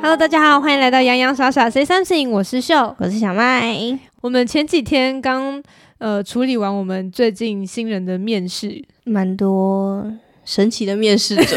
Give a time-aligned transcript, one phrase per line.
[0.00, 3.98] Hello，大家好，欢迎来到洋洋耍耍 Say Something，我是秀，我是小麦。
[4.20, 5.60] 我们前几天刚
[5.98, 10.06] 呃处理完我们最近新人的面试，蛮多
[10.44, 11.56] 神奇的面试者，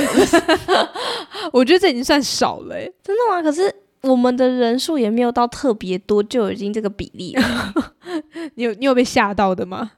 [1.54, 3.41] 我觉得这已经算少了，欸，真的吗？
[3.43, 7.73] 可是我们的人数也没有到特别多，就已经这个比例了。
[8.55, 9.91] 你有你有被吓到的吗？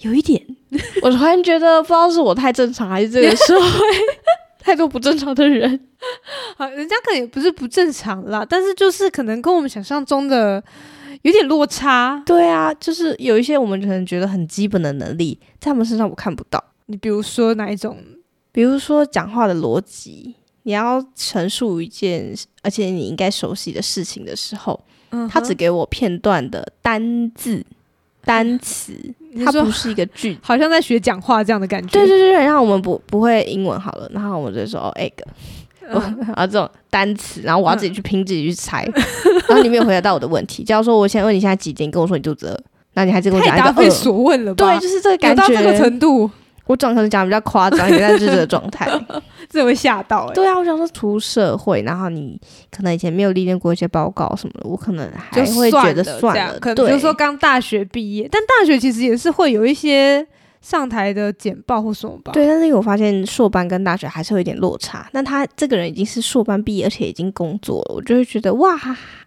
[0.00, 0.40] 有一点，
[1.00, 3.68] 我突然觉得不知道是我太正常，还是这个社会
[4.66, 5.80] 太多不正常的人。
[6.58, 10.62] 好，人家可能也不是不正常啦，但是就是可能跟我们想象中的
[11.22, 12.20] 有点落差。
[12.26, 16.62] 对啊，就是有一些我们可能觉得很基本的能力，在他们身上我看不到。
[16.86, 17.96] 你比如说哪一种？
[18.50, 27.64] 比如说讲话的逻辑，你要陈述一件而且你应该熟悉的事情的时候，嗯，他只给我片段的单字、
[28.24, 29.14] 单词，
[29.44, 31.92] 它不是一个 句，好像在学讲话这样的感觉。
[31.92, 35.12] 对对对，然后我们不不会英文好了，然后我们就说哦，egg。
[35.88, 38.92] 嗯、 然后这种单词，然后我要自己去拼，自己去猜， 嗯、
[39.48, 40.64] 然后你没有回答到我的问题。
[40.64, 42.60] 假如说我先问你现在几点，跟我说你肚子饿，
[42.94, 44.74] 那你还是跟我讲一个答非所问了吧？
[44.74, 46.28] 对，就是这个感觉到这个程度。
[46.66, 48.90] 我讲可能讲的比较夸张，你在这个状态，
[49.56, 50.34] 这会吓到哎、欸。
[50.34, 52.40] 对啊，我想说出社会，然后你
[52.70, 60.24] 可能以前没有历练过一些报告什么的，我可能还会觉得算了，了可能比如说刚大学毕业，但大学其实也是会有一些。
[60.62, 62.32] 上台的简报或什么吧？
[62.32, 65.08] 对，但是我发现硕班跟大学还是有一点落差。
[65.12, 68.76] 那他这个人已经是硕班毕业，而且已经工作了，我就会觉得哇，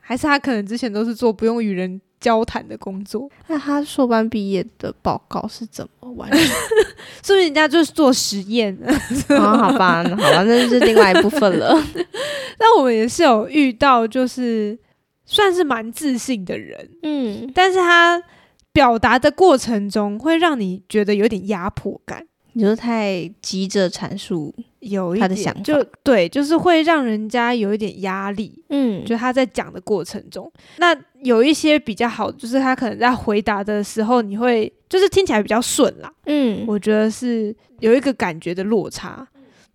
[0.01, 3.29] 还是他可能之前都是做不用与人交谈的工作。
[3.47, 6.39] 那他硕班毕业的报告是怎么完成？
[7.23, 8.77] 说明人家就是做实验。
[9.29, 11.75] 哦，好吧，好吧，那就是另外一部分了。
[12.59, 14.77] 那我们也是有遇到，就是
[15.25, 18.21] 算是蛮自信的人，嗯，但是他。
[18.71, 28.63] 表达的过程中会让你觉得有点压迫感，你说太急着阐述有他的想法，就对，就是会让人家有一点压力。
[28.69, 36.11] 嗯，就他在讲的过程中，那有一些比较好，就是他可能在回答的时候，你会就是听起来比较顺啦。
[36.25, 39.27] 嗯，我觉得是有一个感觉的落差。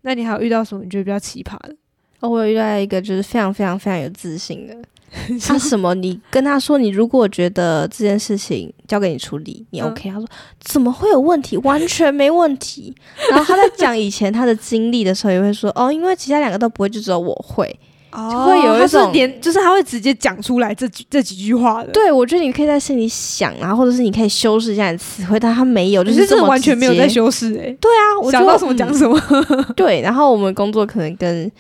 [0.03, 1.75] 那你还有遇到什么你觉得比较奇葩的？
[2.21, 4.77] 哦，我有遇到一个就是非常非常非常有自信的。
[5.47, 5.95] 他什么？
[5.95, 10.29] 你跟他说，你如果觉得这件事情交给你处理，你 OK？、嗯、他说
[10.61, 11.57] 怎么会有问题？
[11.59, 12.95] 完全没问题。
[13.31, 17.65] 然后他在讲以前他的经历的时候，也会说哦，因为其他两个都不会，就只有我会，
[18.11, 21.91] 哦、就会有一种连，就是他会直接讲出来这这几句话的。
[21.93, 27.55] 对，我觉得你可以在心里想啊，或者是你可以修饰一下你词汇，但他没有，就是这么完全没有在修饰。
[27.55, 29.21] 诶，对啊，我想到什么讲什么。
[29.77, 31.51] 对，然后我们工作可能跟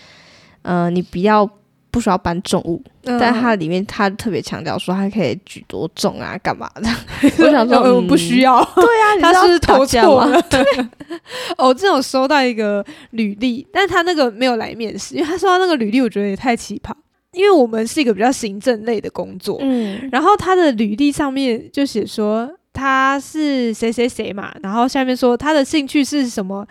[0.62, 1.48] 呃，你比较。
[1.94, 6.88] 不需要搬重物，嗯、但它里面他特别强调说他可以举多重啊，干嘛的？
[7.38, 8.60] 我想说，嗯，不需要。
[8.74, 10.42] 对啊，他是，是投错吗？
[10.50, 10.60] 对。
[11.56, 16.90] 哦，这种收到一个履历，但他那个没有来面试，因为他收到那个履历，我觉得也太奇葩。
[17.30, 26.66] 因为我们是一个比较行政类的工作，嗯，然后他的履历上面就写说他是谁谁谁嘛，然后下面说他的兴趣是什么。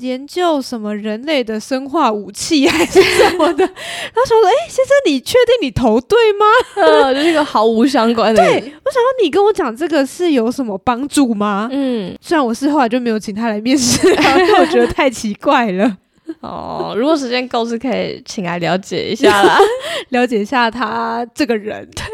[0.00, 3.66] 研究什么人类的生化武器还是什么的？
[4.14, 8.42] 他说：“哎、欸，先生，你确定你投对吗？”呃，就是一个毫无相关的。
[8.42, 11.68] 对，我想说，你跟我讲这个是有什么帮助吗？
[11.72, 15.96] 嗯，虽然我是后来就没有请他来面试， 因为我觉得太奇怪了。
[16.40, 19.58] 哦，如果时间够，是可以请来了解一下啦，
[20.10, 21.88] 了解一下他这个人。
[21.94, 22.04] 对。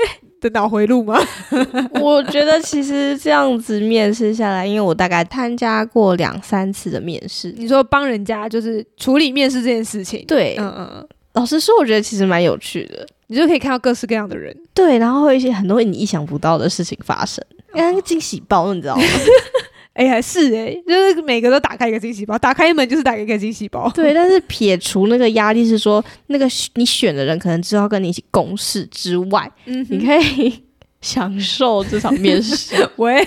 [0.45, 1.19] 的脑回路吗？
[2.01, 7.53] 我觉得其实这样子面试下来，因为我大概参加过两三次的面试。
[7.57, 11.09] 你说帮人家就是处理面试这件事情，对，嗯嗯。
[11.33, 17.45] 老实说，我觉得其实蛮有趣的，你就可以看到各式各样的人，对，然后会有一些很多你意想不到的事情发生，
[17.75, 19.03] 像那个惊喜包，你知道吗？
[19.95, 23.89] 哎、欸，还是哎、欸，就是每个都打开一个惊喜包，打开一门就是打开一个惊喜包。
[23.95, 30.65] 对，但是撇除那个压力，是说那个你选的人可能之后跟你一起共事之外，嗯，你可以
[31.01, 32.75] 享受这场面试。
[32.97, 33.25] 喂，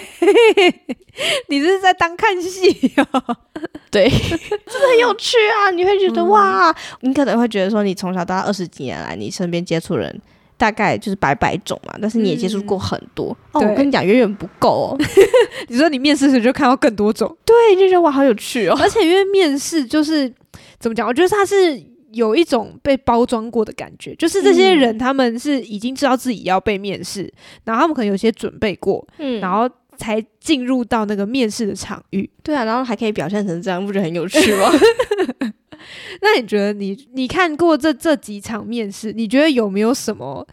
[1.47, 3.37] 你这是在当看戏哦？
[3.89, 5.71] 对，真的很有趣啊！
[5.71, 10.21] 你会觉得、嗯、哇，你可能会觉得说，你从小到大二十几年来，你身边接触人。
[10.57, 13.69] 大概就是百百种嘛，但是你也接触过很多、嗯、哦。
[13.69, 14.97] 我跟你讲，远远不够哦。
[15.69, 18.75] 你说你面试时就看到更多种，对，就觉得哇，好有趣哦。
[18.81, 20.33] 而且因为面试就是
[20.79, 21.81] 怎么讲，我觉得他是
[22.13, 27.33] 有一种被包装过的感觉，就是这些人他们是已经知道自己要被面试，嗯、
[27.65, 32.27] 然后他们可能有些准备过，嗯，然后才进入到那个面试的场域。
[32.41, 34.71] 对啊，然后还可以表现成这样，不觉得很有趣吗？
[36.21, 40.45] 那你觉得你你看过这这几场面试，你觉得有没有什么？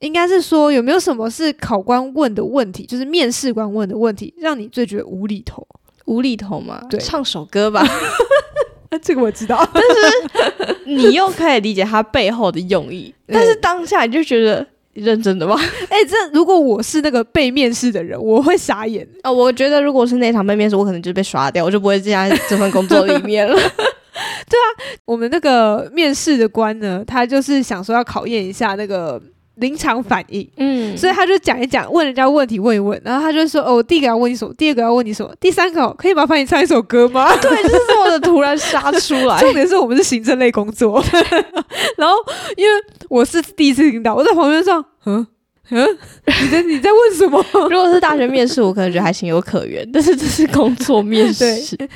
[0.00, 5.66] 应该是说有没有什么是考官问的问题，就是面试官问的问题，让你最觉得无厘头？
[6.06, 6.82] 无厘头吗？
[6.90, 7.86] 对，唱首歌吧。
[9.00, 13.14] 这个我知道， 但是你又可以理解他背后的用意。
[13.26, 15.56] 但是当下你就觉得认真的吗？
[15.88, 19.32] 哎、欸，这如果我是那个被面试的人，我会傻眼啊、哦！
[19.32, 23.56] 我觉得如果是那场被面试，我可能就被刷掉，我就不会进在这份工作里面了。
[24.52, 29.20] 对啊，我们那个面试的官呢，他就是想说要考验一下那个。
[29.56, 34.52] 临场反应，嗯，所以他就讲一讲，问人家问题问一问，然后他就说：“哦，第一个要问你什么？
[34.54, 35.30] 第二个要问你什么？
[35.38, 39.38] 第三个可以麻烦你唱一首歌吗？” 对，就是这么的突然杀出来。
[39.40, 41.04] 重点是我们是行政类工作，
[41.98, 42.16] 然后
[42.56, 42.72] 因为
[43.10, 45.24] 我是第一次听到，我在旁边说：“嗯
[45.70, 45.98] 嗯，
[46.42, 51.44] 你在你在问什么？” 如果是大学面试，我可能觉得还情有可原，但是这是工作面试，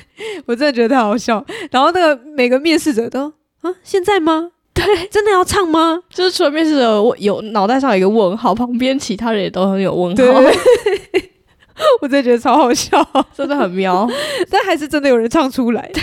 [0.46, 1.44] 我真的觉得太好笑。
[1.70, 3.32] 然后那个每个面试者都
[3.62, 4.50] 啊，现在吗？
[4.72, 6.00] 对，真的要唱吗？
[6.10, 10.14] 就是除了面试者我有脑袋上有一个问号，旁边其他人也都很有问号。
[10.14, 11.30] 对
[12.00, 13.06] 我真的觉得超好笑，
[13.36, 14.08] 真的很喵，
[14.50, 15.90] 但还是真的有人唱出来。
[15.92, 16.02] 对，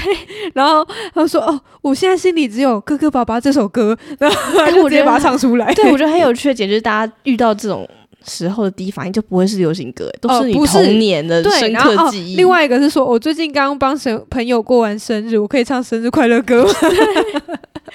[0.54, 5.74] 然后他说：“哦，我现在心里只有《哥哥爸爸》这首歌。”然后我就直接把它唱出来。
[5.74, 7.88] 对，我觉得很有趣的点就是，大家遇到这种
[8.26, 12.36] 时候的第一反应就不会是流行歌，都是你童年的深刻记忆。
[12.36, 16.74] 哦、另外一个是说，我最近刚刚帮生朋友过完生日，我可以唱生日快乐歌吗？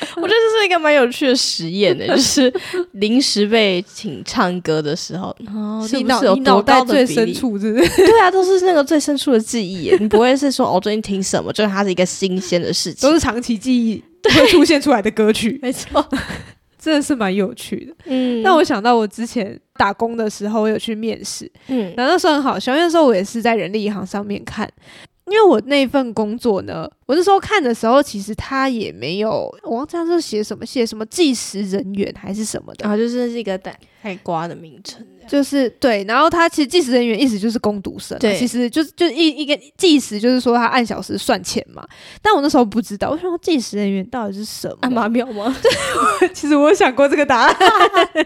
[0.16, 2.52] 我觉得这是一个蛮有趣的实验的，就是
[2.92, 7.32] 临时被请唱歌的时候，哦，是不是有多高的比例？
[7.96, 9.96] 对啊，都是那个最深处的记忆耶。
[10.00, 11.52] 你不会是说哦，最近听什么？
[11.52, 15.58] 就是它是一个新鲜的事情，都是长期记忆会出现出来的歌曲。
[15.62, 16.04] 没错，
[16.78, 17.94] 真的是蛮有趣的。
[18.06, 24.70] 嗯，那我想到我之前打工的时候，我有去面试，嗯，然后那时候很好笑，因为那时候我也是在人力银行上面看。
[25.30, 35.02] 因为我那份工作呢，我那时候看的时候，其实他也没有，我忘记他是写什么，写什么计时人员还是什么的，然后就是一个带带瓜的名称。
[35.26, 41.86] 就是对，然后他其实计时人员意思就是工读生，对，其实就是就一一个计时，就是说他按小时算钱嘛。
[42.22, 44.76] 但我那时候不知道，我说计时人员到底是什么？
[44.82, 45.54] 按码表吗？
[45.62, 47.54] 对，其实我有想过这个答案，
[48.12, 48.24] 对，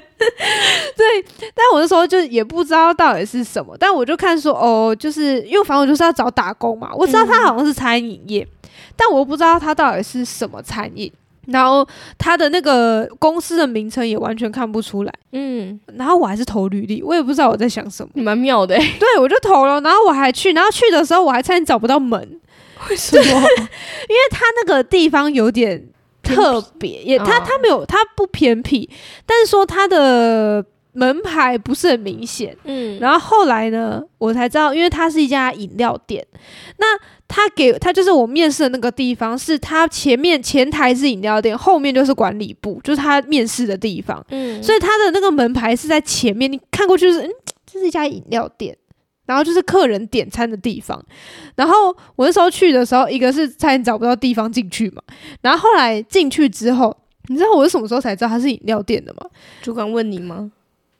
[1.55, 3.77] 但我那时候就也不知道到底是什么。
[3.79, 11.13] 但我就看说，哦，就是因为反正我就是要找打工嘛，我知道他好像是餐饮业，嗯、但我不知道它到底是什么餐饮。
[11.47, 11.85] 然后
[12.17, 22.41] 他的那个公司的名称也完全看不出来，嗯，然后我还是投履历，我也不知道我在想什么，你蛮妙的，欸，对，我就投了，然后我还去，然后去的时候我还差点找不到门，
[22.89, 23.23] 为什么？
[23.27, 25.85] 因为他那个地方有点
[26.23, 28.89] 特别，也他他没有他不偏僻，
[29.27, 36.25] 但是说他的门牌不是很明显，嗯，然后后来呢，我才知道，因为它是一家饮料店，
[36.77, 36.87] 那。
[37.35, 44.23] 他给他就是我面试的那个地方，是他前面前台是饮料店，后面就是管理部，就是他面试的地方。
[44.29, 47.31] 嗯，所以他的那个门牌是在前面，你看过去就是，嗯，
[47.65, 48.77] 这是一家饮料店，
[49.25, 51.03] 然后就是客人点餐的地方。
[51.57, 55.03] 然后我那时候去的时候，一个是差点找不到地方进去嘛，
[55.41, 56.95] 然后后来进去之后，
[57.29, 59.27] 你知道我是什么时候才知道它是饮料店的吗？
[59.63, 60.53] 主管问你吗？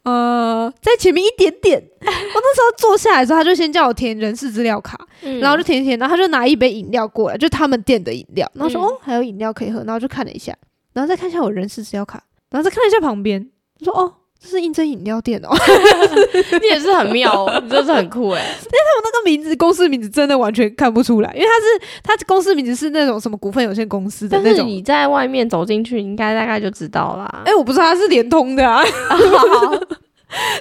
[0.05, 10.57] 呃，在前面一点点，我那时候坐下来之后，他就先叫我填人事资料卡，嗯、然后就填填，然后他就拿一杯饮料过来，就他们店的饮料，然后说、嗯、哦，还有饮料可以喝，然后就看了一下，
[10.93, 14.15] 然后再看一下我人事资料卡，然后再看了一下旁边，他说哦。
[14.43, 15.49] 这是应征饮料店哦，
[16.61, 18.41] 你也是很妙哦，你真是很酷哎！
[18.43, 21.67] 因为他们那个名字，公司名字真的完全看不出来，因为他是
[22.03, 24.53] 他公司名字是那种什么股份有限公司的那种。
[24.53, 27.43] 但是你在外面走进去，应该大概就知道啦。
[27.47, 28.83] 哎，我不知道他是联通的啊。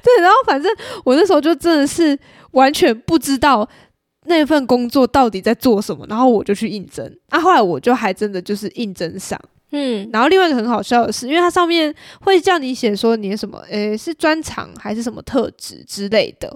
[0.04, 0.72] 对，然后反正
[1.04, 2.18] 我那时候就真的是
[2.52, 3.68] 完全不知道
[4.26, 7.10] 那份工作到底在做什么，然后我就去应征。
[7.30, 9.40] 啊，后来我就还真的就是应征上。
[9.72, 16.54] 嗯，然后另外一个很好笑的是，因为它上面会叫你写说你的什么，诶，是专长还是什么特质之类的。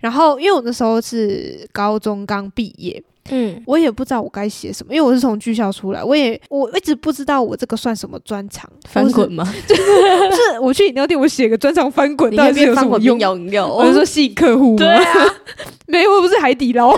[0.00, 9.44] 然后因为我那时候是高中刚毕业，嗯，我也不知道我该写什么，因为我是从剧校出来，我也我一直不知道我这个算什么专长，翻滚吗？
[9.66, 13.18] 就是我去饮料店，我写个专长翻滚，到底是有什么用？
[13.18, 14.78] 饮料，我是说吸引客户吗？
[14.78, 15.34] 对啊，
[15.88, 16.94] 没有，我不是海底捞。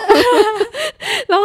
[1.29, 1.45] 然后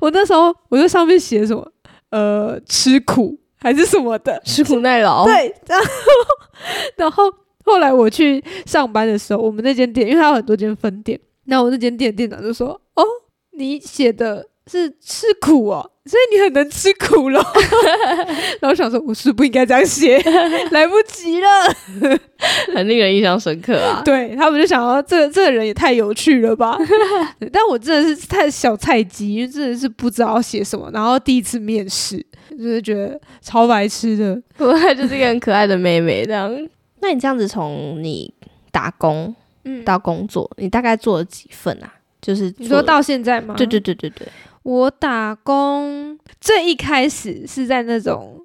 [0.00, 1.70] 我那时候我在上面写什么，
[2.10, 3.36] 呃，吃苦。
[3.58, 5.24] 还是什么的，吃苦耐劳。
[5.24, 5.86] 对，然后，
[6.96, 7.24] 然后
[7.64, 13.04] 后来我去上班的时候，我们那间店，因为它有很多间分店，那我那间店店长就说：“哦，
[13.52, 17.40] 你写的是吃苦哦，所以你很能吃苦咯。
[18.60, 20.18] ”然后我想说，我是不应该这样写，
[20.70, 21.48] 来不及了，
[22.74, 24.02] 很令人印象深刻啊。
[24.04, 26.78] 对，他们就想到，这个这个人也太有趣了吧？
[27.52, 32.24] 但我真的是太小菜鸡，因为真的是不知道写什么，然后第一次面试。
[32.50, 36.50] 就是觉得超白痴的，我还就是一个很可爱的妹妹这样。
[37.00, 38.34] 那你这样子从你
[38.72, 39.32] 打工
[39.62, 41.92] 嗯到工作，嗯、你大概做了几份啊？
[42.20, 43.54] 就是你说到现在吗？
[43.56, 44.26] 对对对对对，
[44.68, 48.38] 我打工最一开始是在那种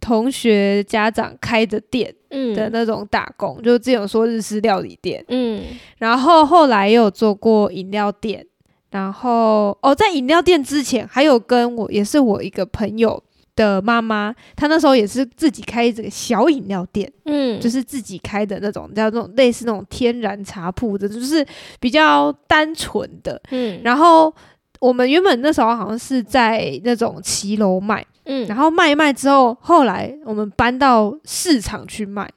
[0.00, 2.14] 同学家长开的店
[2.56, 5.62] 的那种打工，嗯、就之前有说日式料理店，嗯，
[5.98, 8.46] 然后后来也有做过饮料店，
[8.92, 13.22] 然后哦，在饮料店之前还有跟我也是我一个朋友
[13.54, 21.46] 的妈妈，她那时候也是自己开这个小饮料店，嗯，就是自己开的那种，叫那种类似那种天然茶铺的，就是
[21.78, 24.34] 比较单纯的，嗯，然后
[24.78, 32.28] 我们原本那时候好像是在那种骑楼卖，嗯，然后卖一卖之后，后来我们搬到市场去卖，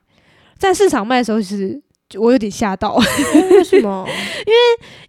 [0.57, 1.81] 在市场卖的时候，其实
[2.15, 2.95] 我有点吓到，
[3.51, 4.05] 为什么？
[4.45, 4.59] 因为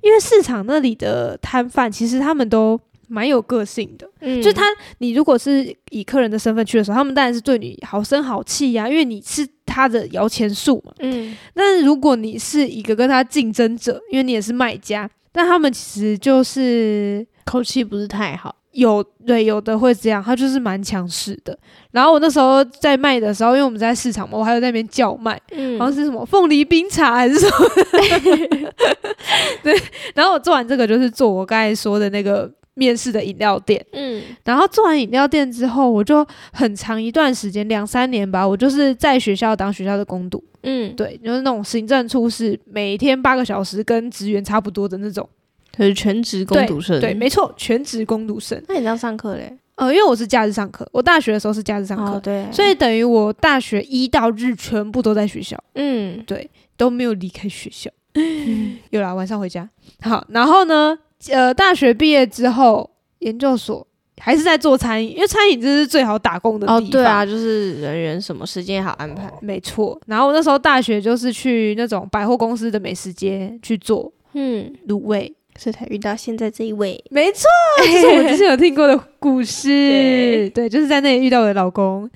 [0.03, 2.81] 因为市场那里的摊贩其实他们都。
[3.09, 4.65] 蛮有个性的，嗯，就是他，
[4.97, 11.37] 你如果是以客人的身份去的时候，他们当然是对你好声好气呀，因为你是他的摇钱树嘛，嗯。
[11.53, 21.59] 但是如果你是一个跟他竞争者，因为你也是卖家，但他们其实就是口气不是太好，有对有的会这样，他就是蛮强势的。
[21.91, 28.73] 然后我那时候在卖的时候，因为我们在市场嘛，我还有在那边叫卖，嗯，好像是什么凤梨冰茶还是什么，
[29.63, 29.75] 对。
[30.15, 32.51] 然后我做完这个，就是做我刚才说的那个。
[32.75, 45.29] 面试的饮料店，嗯，然后做完饮料店之后，我就很长一段时间，两三年吧，我就是在学校当学校的工读，嗯，对，就是那种行政处室，每天八个小时，跟职员差不多的那种，
[45.77, 48.63] 就是全职工读生，对，对，没错，全职工读生。
[48.69, 49.55] 那你这样上课嘞？
[49.75, 59.69] 呃，因为我是假日上课，我大学的时候是假日上课，哦，对，所以等于我大学一到日全部都在学校，嗯，对，都没有离开学校，嗯， 有啦，晚上回家。
[60.01, 60.99] 好，然后呢？
[61.31, 62.89] 呃，大学毕业之后，
[63.21, 63.87] 研究所
[64.21, 66.83] 还是在做餐饮，因为餐饮这是最好打工的地方。
[66.83, 69.33] 哦，对啊，就是人员什么时间也好安排。
[69.41, 70.01] 没错。
[70.07, 77.03] 然后我那时候大学就是去那种百货公司的美食街去做，嗯，卤味，所以才遇到现在这一位。
[77.11, 77.47] 没错，
[77.79, 79.69] 这是我之前有听过的故事。
[80.51, 82.09] 对，对，就是在那里遇到我的老公。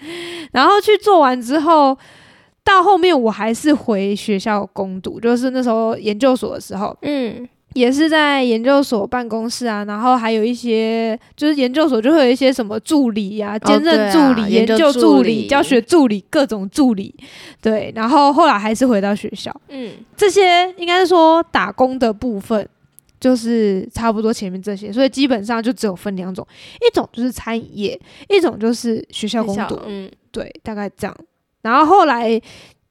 [0.53, 1.97] 然后去做完之后，
[2.65, 7.49] 到后面我还是回学校攻读，就是那时候研究所的时候，嗯。
[7.77, 17.15] 也是在研究所办公室啊，然后还有一些就是研究所就会有一些什么助理呀、啊、兼任助理、哦啊、研究助理、教学助理各种助理，
[17.61, 22.67] 对，然后后来还是回到学校，嗯，这些应该是说打工的部分
[23.21, 26.47] 就是差不多前面这些，所以基本上就只有分两种，
[26.81, 31.15] 一种就是餐饮业，一种就是学校工作，嗯，对，大概这样，
[31.61, 32.41] 然后后来。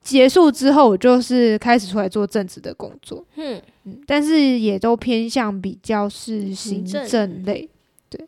[0.05, 3.59] 结束之后，我就是开始出来做正职的工作，嗯，
[4.05, 7.67] 但是也都偏向比较是行政类，
[8.07, 8.23] 对，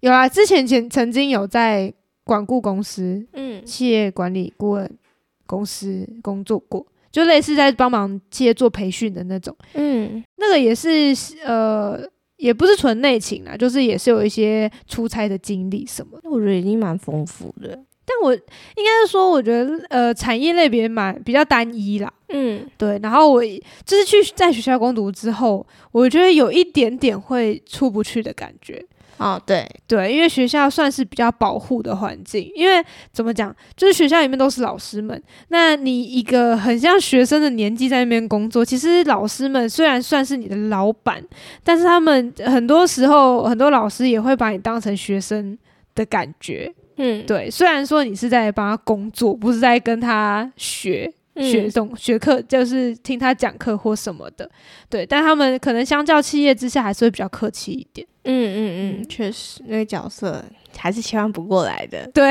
[0.00, 1.94] 有啊，之前前曾经有在
[2.24, 4.98] 管顾公司，嗯，企业管理顾问
[5.46, 12.00] 公司工作过，就类似在帮忙企业做培训的那种，嗯，那个也是呃，
[12.38, 17.78] 也不是纯内勤啦，就是也是有一些出差的经历什么，我觉得已经蛮丰富的。
[18.10, 22.12] 但我应该是说，我觉得呃，产业类别蛮比较单一啦。
[22.30, 22.98] 嗯，对。
[23.00, 23.40] 然后我
[23.84, 28.84] 就是去在学校攻读之后，我觉得有一点点会出不去的感觉。
[29.18, 32.50] 哦，对对，因为学校算是比较保护的环境。
[32.54, 41.22] 因为怎么讲，就是学校里面都是老师们，那你一个很像学生的年纪在那边工作，其实老师们虽然算是你的老板，
[41.62, 45.56] 但是他们很多时候很多老师也会把你当成学生
[45.94, 46.72] 的感觉。
[46.96, 54.50] 嗯，对，虽然说你是在帮他工作，不是在跟他学学这种学课，就是听他讲课或什么的，
[54.90, 58.06] 对，但他们可能相较企业之下还是会比较客气一点。
[58.24, 60.44] 嗯嗯嗯，确实，那个角色
[60.76, 62.06] 还是切换不过来的。
[62.12, 62.30] 对，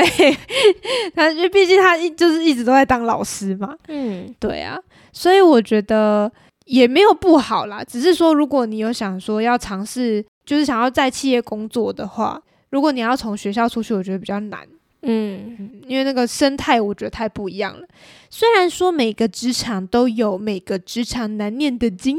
[1.16, 3.74] 他因为毕竟他一就是一直都在当老师嘛。
[3.88, 4.78] 嗯，对啊，
[5.12, 6.30] 所以我觉得
[6.66, 12.40] 也没有不好啦，只是说如果你有想说要尝试，就是想要在企业工作的话。
[12.70, 14.66] 如果你要从学校出去，我觉得比较难，
[15.02, 17.86] 嗯，因为那个生态我觉得太不一样了。
[18.30, 22.18] 虽然说每个职场都有每个职场难念的经，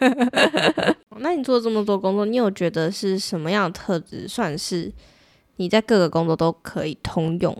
[1.20, 4.90] 那你做这么多工作，你有觉得是什么样的特质算是
[5.56, 7.56] 你在各个工作都可以通用？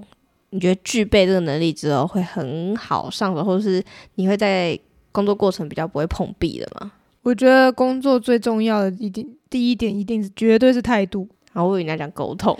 [0.50, 3.82] 你觉得具备这个能力之后会很好上手，或者是
[4.16, 4.78] 你会在
[5.10, 6.92] 工作过程比较不会碰壁的吗？
[7.22, 11.28] 我觉得工作最重要的一点，第一点一定是绝对是态度。
[11.52, 12.56] 然后我以为你要讲沟通，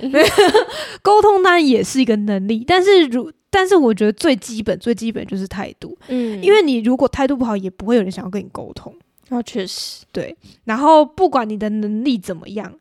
[1.02, 8.94] 沟通当然也是一个能力，但是如但是我觉得最基本最基本就是态度，嗯，因为你如果态度不好，也不会有人想要跟你沟通。
[9.28, 10.36] 那确实对。
[10.64, 12.72] 然后不管你的能力怎么样，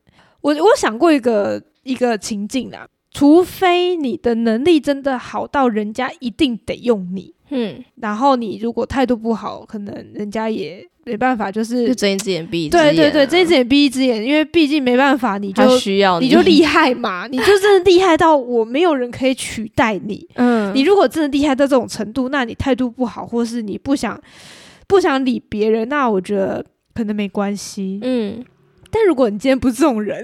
[0.42, 20.28] 我我想过一个一个情境啦，除非你的能力真的好到人家一定得用你，嗯，然后你如果态度不好，可能人家也没办法，就是就睁一只眼闭一只眼，对对对，睁一只眼闭一只眼，因为毕竟没办法，你就需要你，你就厉害嘛， 你就真的厉害到我没有人可以取代你。
[20.36, 24.20] 嗯，你如果真的厉害到这种程度，那你态度不好，或是你不想
[24.88, 28.00] 不想理别人，那我觉得可能没关系。
[28.02, 28.44] 嗯。
[28.92, 30.22] 但如果你今天不是这种人，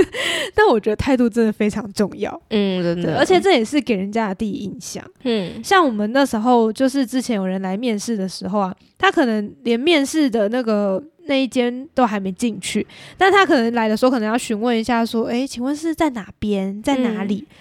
[0.54, 2.40] 但我觉得态度真的非常重要。
[2.50, 5.04] 嗯，真的，而且这也是给人家的第一印象。
[5.24, 12.86] 嗯，像我们那时候，就是之前有人来面试的时候啊，他可能连面试的那个那一间都还没进去，
[13.18, 17.54] 但他可能来的时候，可能要询问一下，说：“诶，请问是在哪边，在哪里？”嗯，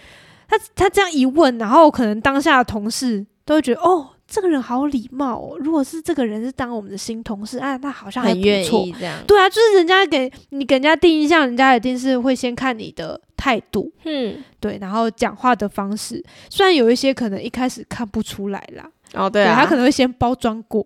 [0.47, 5.57] 他他这样一问，然后可能当下的同事都会觉得：“哦。”这个人好礼貌哦！
[5.59, 8.85] 如果是这个人是当我们的新同事，啊，那好像还不错。
[9.27, 16.23] 对啊，就是人家给你给人家第一印象，人家一定是会先看你的态度，嗯，对，然后讲话的方式。
[16.49, 20.83] 虽然有一些可能一开始看不出来啦，哦，对啊，对，他可能会先包装过，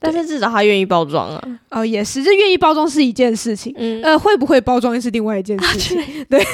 [0.00, 1.60] 但是至少他愿意包装啊。
[1.70, 6.02] 哦，也是，这愿意包装是一件事情，嗯，呃，会不会包装又是另外一件事情。
[6.28, 6.44] 对，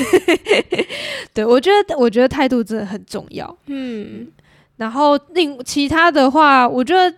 [1.33, 4.29] 对，我觉得，我觉得态度真的很重要，嗯。
[4.77, 7.11] 然后另其他的话，我觉得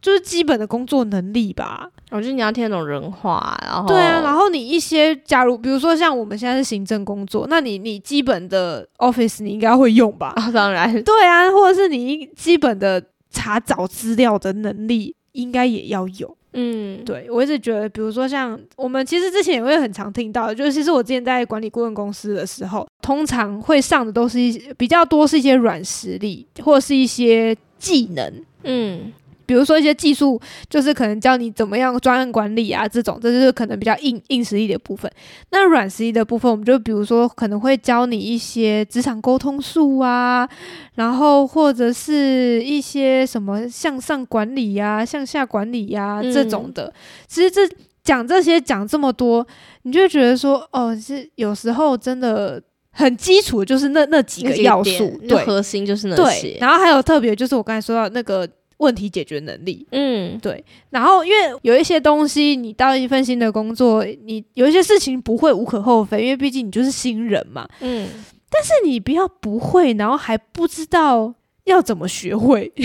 [0.00, 1.88] 就是基本的工作能力吧。
[2.10, 10.32] 我觉得你要听得懂人话，然后对啊，然后你一些假如比如说像我们现在是行政工作，那你你基本的 Office 你应该会用吧？
[10.36, 16.36] 啊， 当然，对啊，或者是你基本的查找资料的能力应该也要有。
[16.54, 28.32] 嗯，对，我一直觉得，比如说像我们其实之前也会很常听到，就是其实我之前在管理顾问公司的时候，通常会上的都是一些比较多是一些软实力或者是一些技能，
[28.62, 29.12] 嗯。
[29.46, 35.10] 比如说一些技术，就是可能教你怎么样专案管理啊，这种这就是可能比较硬硬实力的部分。
[35.50, 40.48] 那软实力的部分，我们就比如说可能会教你一些职场沟通术啊，
[40.94, 46.84] 然后或者是一些什么向上管理呀、啊、向下管理呀、啊、这种的。
[46.84, 46.92] 嗯、
[47.26, 47.62] 其实这
[48.02, 49.46] 讲这些讲这么多，
[49.82, 56.48] 你就觉得说，哦，是有时候真的很基础，就是那那几个要素，对，核心就是那些。
[56.52, 58.48] 对，然后还有特别就是我刚才说到那个。
[58.84, 60.64] 问题解决能力，嗯，对。
[60.90, 68.06] 然后，因为有一些东西，你到一份新的工作，你有一些事情不会无可厚非，因为毕竟你就是新人嘛，嗯。
[68.50, 72.70] 但是你不要不会，然后还不知道要怎么学会，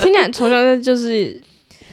[0.00, 1.40] 听起来从小就是。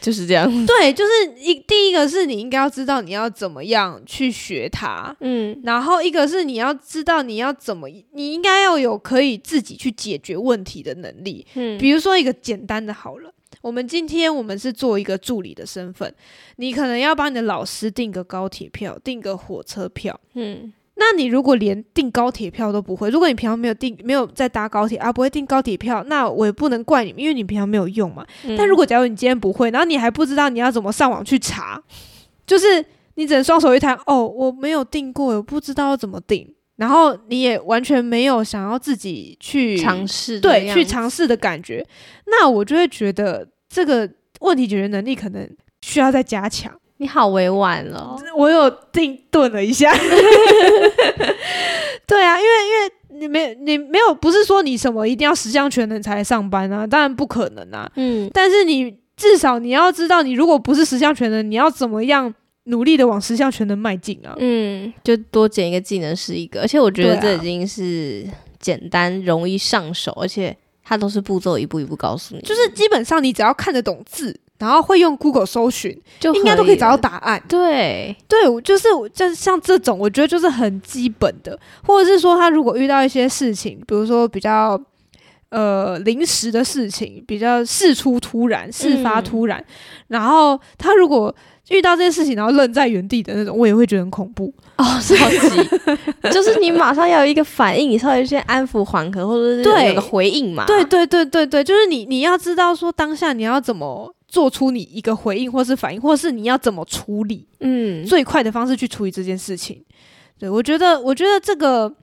[0.01, 13.31] 就是这样， 对，就是一第一个是你应该要知道你要怎么样去学它，嗯，然后一个是你要知道你要怎么，你应该要有可以自己去解决问题的能力，嗯，比如说一个简单的好了，
[13.61, 16.13] 我们今天我们是做一个助理的身份，
[16.57, 20.73] 你可能要帮你的老师订个高铁票，订个火车票，嗯。
[21.11, 28.23] 那你如果连订高铁票都不会，如果你平常没有订，没有在搭高铁啊，不会订高铁票，那我也不能怪你，因为你平常没有用嘛。
[28.45, 28.55] 嗯。
[28.55, 31.81] 但如果假如你今天不会，然后你还不知道你要怎么上网去查，
[32.45, 41.83] 就是你只能双手一摊，哦，我没有订过，我不知道要怎么订，然后你也完全没有想要自己去尝试，对，去尝试的感觉，
[42.27, 44.07] 那我就会觉得这个
[44.41, 45.49] 问题解决能力可能
[45.81, 46.71] 需要再加强。
[47.01, 49.89] 你好委婉了，我有定顿了一下。
[52.07, 57.91] 对啊，因为因为你没你没有，不是说你什么一定要十项全能才来上班啊，当然不可能啊。
[57.95, 62.33] 嗯，但是你至少你要知道，你如果不是十项全能，你要怎么样
[62.65, 64.35] 努力的往十项全能迈进啊？
[64.39, 68.25] 嗯，就多捡一个技能是一个，而且我觉得这已经是
[68.59, 74.39] 简单容易上手，而且它都是步骤一步一步告诉你，就是基本上你只要看得懂字。
[74.59, 77.41] 然后会用 Google 搜寻，就应该都可以找到答案。
[77.47, 84.77] 对，对，就是就是像这种，我觉得就是很基本的，或者是说他如果遇到一些事情，比如说比较
[85.49, 89.65] 呃临时的事情，比较事出突然、事发突然，嗯、
[90.09, 91.33] 然后他如果
[91.69, 100.65] 遇到这些事情，然后愣在原地的那种，我也会觉得很恐怖哦，超级，就是你马上要有一个反应，你稍微先安抚缓和，或者是有个回应嘛。
[100.65, 104.13] 对对对对对，就是你你要知道说当下你要怎么。
[104.29, 109.83] 做出你一个回应，或是反应，或是你要怎么处理，嗯，最快的方式去处理这件事情。
[110.37, 111.93] 对，我觉得，我觉得这个，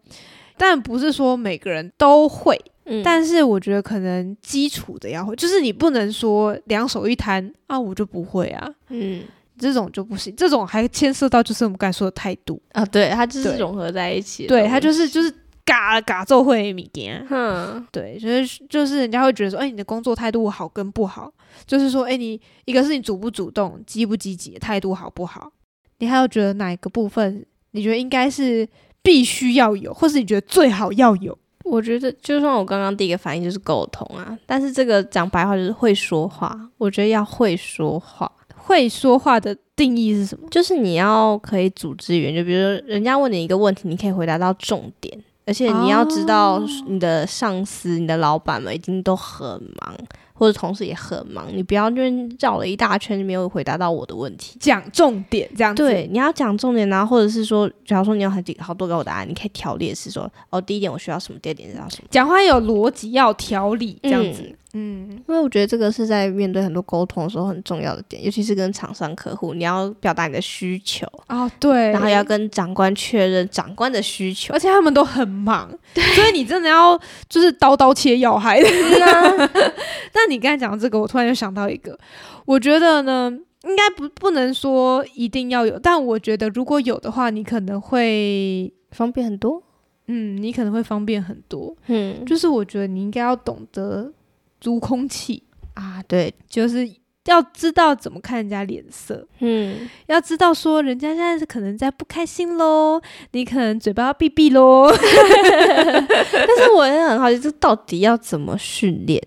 [0.58, 9.22] 但不是说每个人都会，嗯，但是我觉得可能基础的要会，就是你不能说两手一摊啊，我就不会啊，嗯，
[9.56, 12.60] 这种就不行，这种还牵涉到就是我们刚才说的态度。
[12.72, 15.32] 啊，对，它就是融合在一起，对，它就是就是。
[15.66, 21.31] 嘎嘎做会物件，哼，对，就是就是人家会觉得说，哎、你的工作态度好跟不好，
[21.66, 25.50] 就是说，哎、你一个是你主不主动，积不积极，态度好不好？
[25.98, 28.66] 你还有觉得哪一个部分，你觉得应该是
[29.02, 31.37] 必须要有，或是你觉得最好要有？
[31.64, 38.31] 我觉得，就算我刚刚第一个反应就是沟通啊，但是这个讲白话就是会说话，我觉得要会说话。
[38.57, 40.48] 会说话的定义是什么？
[40.50, 49.48] 就是你要可以组织语言，就比如说人家问你一个问题，你可以回答到重点，而且你要知道你的上司、你的老板们已经都很
[49.80, 49.96] 忙。
[50.38, 52.02] 或者同事也很忙，你不要就
[52.38, 54.59] 绕了一大圈，没有回答到我的问题。
[54.61, 55.82] 讲重点这样子。
[55.82, 62.09] 对，你要讲重点，然后或者是说，假如说你有很几好多个答案，你可以条列式说，哦，第一点我需要什么，第二点需要什么。
[62.11, 64.42] 讲话有逻辑，要条理这样子。
[64.42, 75.70] 嗯嗯，因为我觉得这个是在面对很多沟通的时候很重要的点，尤其是跟厂商客户，你要表达你的需求哦，对，然后要跟长官确认长官的需求，而且他们都很忙，
[76.14, 78.68] 所以你真的要就是刀刀切要害的。
[80.12, 81.98] 但你刚才讲的这个，我突然就想到一个，
[82.44, 83.32] 我觉得呢，
[83.64, 89.62] 应该不不能说一定要有，但我觉得如果有的话，你可能会方便很多。
[90.08, 91.74] 嗯，你可能会方便很多。
[91.86, 94.12] 嗯，就是我觉得你应该要懂得。
[94.60, 95.42] 读空气
[95.74, 96.88] 啊，对，就是
[97.26, 103.00] 要知道怎么看人家脸色，嗯，要知道说人家现在是可能在不开心喽，
[103.32, 104.90] 你可能嘴巴要闭闭喽。
[104.94, 109.20] 但是我也很好奇，这到底要怎么训练？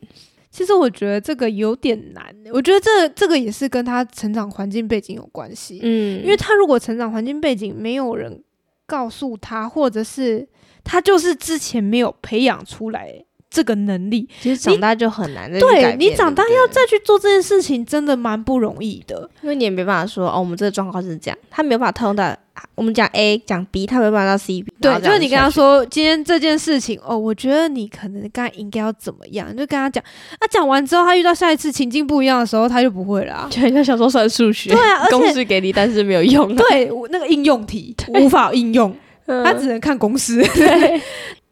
[0.50, 8.44] 其实我觉得这个有点难，我觉得这这个也是跟他成长环境背景有关系，嗯，因为他如果成长环境背景没有人
[8.86, 10.48] 告诉他，或者是
[10.84, 13.24] 他就是之前没有培养出来。
[13.50, 15.60] 这个能力其实长大就很难的。
[15.60, 19.30] 对，你长大要再去做这件事情，真的蛮不容易的。
[19.42, 22.36] 因为你也没办法说哦，我们这个状况是这样，他没有办法套用到
[22.76, 24.64] 我们讲 A 讲 B，他没有办法到 C。
[24.80, 30.04] 对，就是你跟他说今天这件事情哦，我觉得你可能刚才应该要怎么样，就跟他讲。
[30.40, 33.48] 那讲完之后，他遇到下一次情境不一样的时候，他就不会了。
[33.52, 36.56] 就像小时候算数学，对啊，公式给你，但是没有用。
[36.56, 40.40] 对，那个应用题 无法应用，他只能看公式。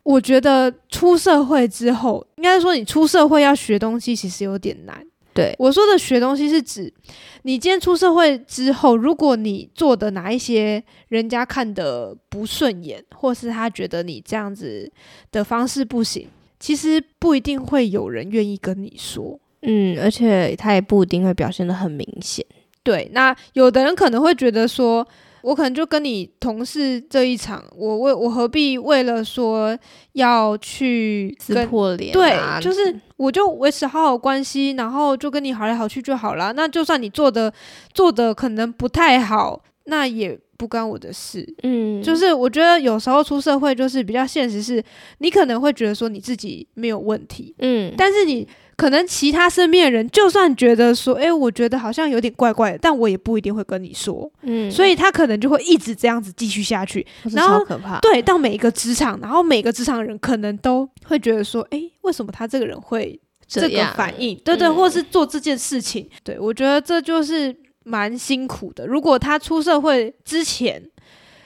[0.08, 0.14] 对。
[0.14, 5.06] 我觉得出社会之后，应该说你出社会要学东西，其实有点难。
[5.34, 6.92] 对，我说的学东西是指，
[7.44, 14.92] 你今天出社会之后，如果你做的哪一些人家看的不顺眼，或是他觉得你这样子
[15.32, 16.28] 的方式不行，
[16.60, 19.40] 其实不一定会有人愿意跟你说。
[19.62, 22.44] 嗯，而且他也不一定会表现的很明显。
[22.82, 25.06] 对，那有的人可能会觉得说。
[25.42, 29.78] 我可能就跟你同事这一场，我为我何必为了说
[30.14, 32.12] 要去撕破脸？
[32.14, 36.54] 对，就是我就维持好好关系，然后就跟你好来好去就好了。
[36.54, 37.54] 那就算你做的
[37.94, 41.48] 做的可能不太好，那也不关我的事。
[41.64, 44.84] 嗯，就是我觉得有时候出社会就是比较现实，是
[45.20, 48.48] 你可能会觉得说你自己没有问题，嗯，但是你。
[48.78, 64.36] 可能其他身边的人就算觉得说，哎、欸，我觉得好像有点怪怪的，但我也不一定会跟你说，嗯，所以他可能就会一直这样子继续下去，然后可怕，对，到每一个职场，然后每个职场人可能都会觉得说，哎、欸，为什么他这个人会这个反应？
[64.46, 68.86] 对，对对，或是做这件事情，嗯、对，我觉得这就是蛮辛苦的。
[68.86, 70.80] 如果他出社会之前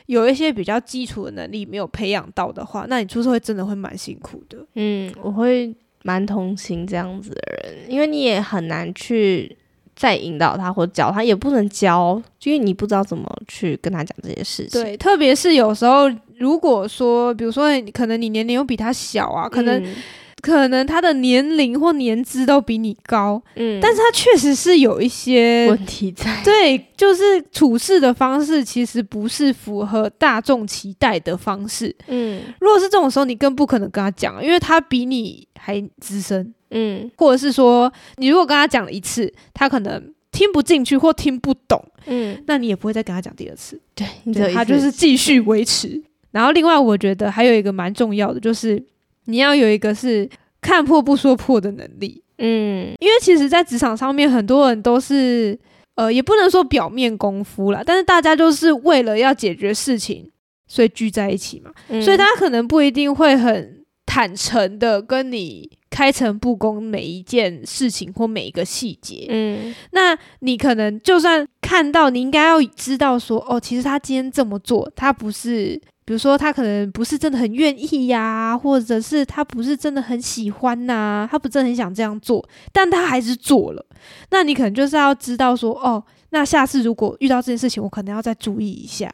[0.07, 4.57] 有一些比较基础的能力没有培养到的话，那你出社会真的会蛮辛苦的。
[4.75, 5.73] 嗯，我会。
[6.03, 9.55] 蛮同情这样子的人，因为你也很难去
[9.95, 14.81] 再引导他或教他，也不能教，因为你不知道怎么去跟他讲这些事情。
[14.81, 19.83] 对，特别是有时候，如果说，比如说，可能你年龄又比他小啊，可能。
[19.83, 19.95] 嗯
[20.41, 46.01] 可能他的年龄或年资都比你高，嗯，但是他确实是有一些问题在，对，就是处事的方式其实不是符合大众期待的方式，嗯，如果是这种时候，你更不可能跟他讲，因为他比你还资深，嗯，或者是说，你如果跟他讲了一次，他可能听不进去或听不懂，嗯，那你也不会再跟他讲第二次，对，对，他就是继续维持。
[46.31, 48.83] 然后另外，我觉得还有一个蛮重要的就是。
[49.25, 50.29] 你要有一个是
[50.59, 55.57] 看破不说破的能力，嗯，因为其实，在职场上面，很多人都是，
[55.95, 60.29] 呃，也不能说表面功夫啦，但是大家就是为了要解决事情，
[60.67, 75.79] 所以聚在一起嘛，嗯，所以他可能不一定会很坦诚的跟你开诚布公每一件事情或每一个细节，嗯，那你可能就算看到，你应该要知道说，哦，其实他今天这么做，他不是。
[76.11, 83.85] 比如说，他可能不是真的很愿意呀、啊，或者是他不是真的很喜欢呐、啊，他不真的很想这样做，但他还是做了。
[84.29, 89.09] 那你可能就是要知道说，哦，那下次如果遇到这件事情，我可能要再注意一下。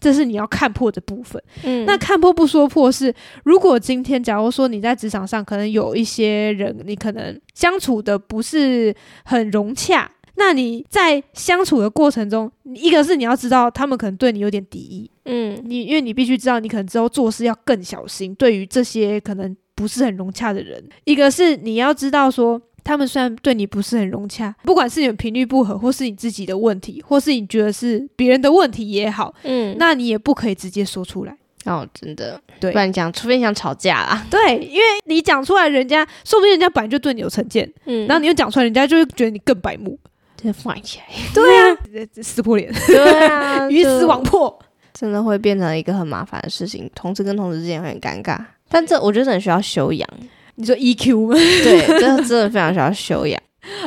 [0.00, 1.40] 这是你要看破的部分。
[1.62, 8.92] 嗯，那看破不说破是，如果今天假如说你在职场上，可能有一些人，你可能相处的不是
[9.24, 10.10] 很融洽。
[10.40, 20.82] 那你在相处的过程中，一个是你要知道他们可能对你有点敌意，嗯，你因为你必须知道，你可能之后做事要更小心，对于这些可能不是很融洽的人。
[21.04, 31.36] 一个是你要知道说，他们虽然对你不是很融洽，不管是你们频率不合，或是你自己的问题，或是你觉得是别人的问题也好，嗯，那你也不可以直接说出来。
[31.66, 34.26] 哦，真的，对，不然讲，除非你想吵架啦。
[34.32, 39.98] 对，因为你讲出来，人家说不定人家本来就对你有成见，嗯，然后你又讲出来，人家就会觉得你更白目，
[40.40, 41.04] 直接放起来。
[41.34, 41.76] 对啊，
[42.22, 44.58] 撕破脸，对啊， 鱼死网破，
[44.94, 48.38] 真的会变成一个很麻烦的事情，同事跟同事之间会很尴尬。
[48.70, 50.08] 但这我觉得很需要修养。
[50.54, 51.34] 你说 EQ 吗？
[51.34, 53.40] 对， 这真的非常需要修养。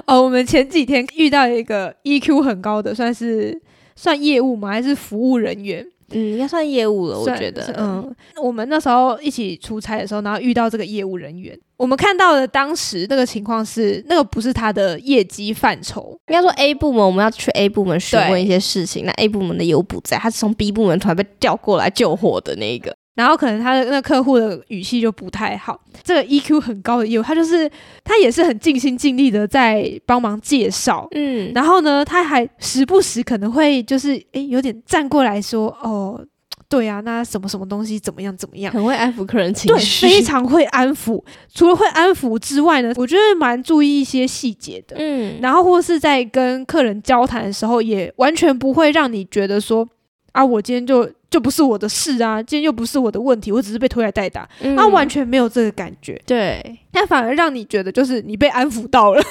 [0.05, 3.59] 哦，我们前几天遇到一个 EQ 很高的，算是
[3.95, 4.69] 算业务吗？
[4.69, 5.85] 还是服务人员？
[6.13, 7.63] 嗯，应该算业务了，我觉得。
[7.77, 16.17] 嗯，我们那时候一起出差的时候，然后遇到这个业务人员，我们看到的当时那个情况是，那个不是他的业绩范畴。
[16.27, 22.95] 应该说 A 部门我们要去 A 部门询问一些事情，那 A 部门的业务不在，他是从 B 部门突然被调过来救火的那一个。
[23.15, 25.79] 然后可能他的那客户的语气就不太好。
[26.03, 27.69] 这个 EQ 很高的业务，他就是
[28.03, 36.19] 他也是很尽心尽力的在帮忙介绍，嗯，然后呢，他还时不时可能会就是诶有点站过来说，哦，
[36.67, 41.23] 对啊，那什么什么东西怎么样怎么样，很会安抚客人情绪，对，非常会安抚。
[41.53, 49.87] 除了会安抚之外呢，我觉得蛮注意一些细节的，嗯，然后或是在跟客人交谈的时候，也完全不会让你觉得说，
[50.31, 51.07] 啊，我今天就。
[51.33, 52.43] 就不是我的事啊！
[52.43, 56.21] 今天又不是我的问题，我只是被推来代打，他、嗯啊、完全没有这个感觉。
[56.27, 59.21] 对，他反而让你觉得就是你被安抚到了，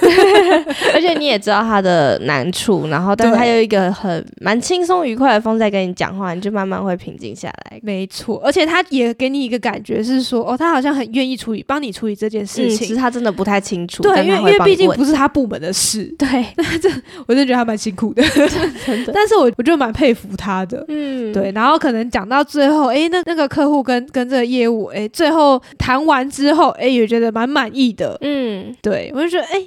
[0.95, 7.79] 而且你也知道他的难处，然后但是他有一个很蛮轻松愉快的方式在跟你讲话，你就慢慢会平静下来。
[7.85, 12.75] 没错，而且他也给你一个感觉是说，哦，他好像很愿意处理，帮你处理这件事情。
[12.75, 16.13] 嗯、其实他真的不太清楚，对，因为因为毕竟不是他部门的事。
[16.19, 16.45] 对，
[16.83, 16.91] 这
[17.29, 18.25] 我就觉得他蛮辛苦的，
[18.85, 19.13] 真的。
[19.15, 21.92] 但是我我就蛮佩服他的，嗯，对，然后可。
[21.93, 28.17] 可能讲到最后，哎，那那个客户跟跟这个业务，哎，最后谈完之后，哎，也觉得蛮满意的。
[28.23, 29.63] 嗯，对，我就觉得，哎，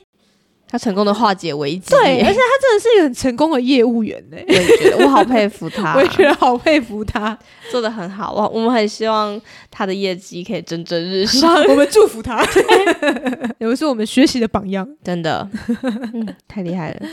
[0.67, 4.37] 他成功的化解危机，对，而且他真的是一个很成功的业务员呢。
[4.47, 7.37] 我也觉得，我好 佩服他，我也觉得好佩服他，
[7.69, 8.33] 做的很好。
[8.33, 12.43] 我我们很希望他的业绩可以蒸蒸日上，我们祝福他，
[13.59, 15.47] 你们 是我们学习的榜样，真的，
[16.13, 17.07] 嗯，太厉害了。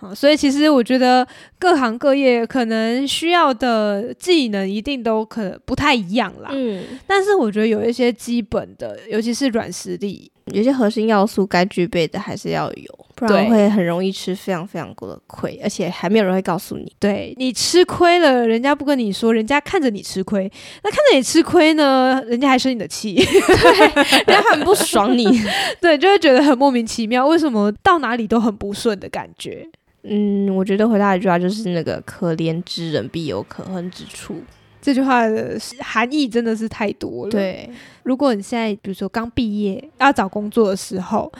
[0.00, 1.26] 好，所以其实我觉得
[1.58, 6.50] 各行各业可能需要的技能一定都可能不太一样啦。
[6.52, 16.92] 嗯，但是我觉得有一些基本的，尤其是软实力，有些核心要素该具备的还是要有，不然会很容易吃非常非常多的亏，而且还没有人会告诉你。
[17.00, 20.48] 对，你吃亏了，人家不跟你说，人家看着你吃亏，
[20.84, 25.26] 那看着你吃亏呢，人家还生你的气， 对，人家很不爽你，
[25.82, 29.68] 对，就会觉得很莫名其妙，为什么到哪里都很不顺的感觉。
[30.08, 34.36] 嗯，我觉得回答一句话就是那个“可怜之人必有可恨之处”。
[34.80, 37.30] 这句话的含义真的是太多了。
[37.30, 37.68] 对，
[38.04, 41.30] 如果你现在比如说刚毕业要找工作的时候，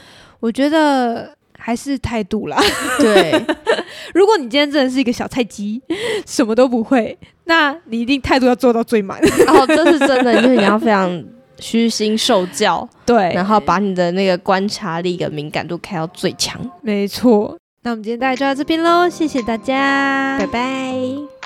[0.40, 2.60] 我觉得还是态度啦。
[2.98, 3.32] 对，
[4.12, 5.80] 如果你今天真的是一个小菜鸡，
[6.26, 9.20] 什么都不会，那你一定态度要做到最满。
[9.46, 11.24] 然 后这是真的，就是你要非常
[11.60, 16.60] 虚心受教，对，然后把你的那个观察力跟敏感度开到最强。
[16.82, 17.56] 没错。
[17.82, 21.37] 那我们今天大概就到这边喽，谢谢大家，拜拜。